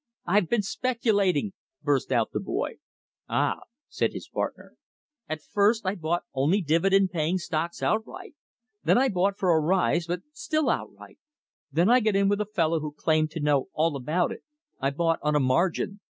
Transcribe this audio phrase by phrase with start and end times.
[0.25, 1.53] "I've been speculating!"
[1.83, 2.77] burst out the boy.
[3.29, 4.73] "Ah!" said his partner.
[5.29, 8.33] "At first I bought only dividend paying stocks outright.
[8.83, 11.19] Then I bought for a rise, but still outright.
[11.71, 14.41] Then I got in with a fellow who claimed to know all about it.
[14.79, 15.99] I bought on a margin.